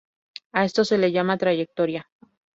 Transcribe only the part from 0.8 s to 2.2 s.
se le llama trayectoria.